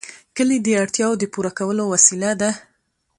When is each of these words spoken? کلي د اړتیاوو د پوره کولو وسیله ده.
کلي 0.35 0.57
د 0.63 0.67
اړتیاوو 0.83 1.19
د 1.21 1.23
پوره 1.33 1.51
کولو 1.59 1.83
وسیله 1.93 2.31
ده. 2.41 2.51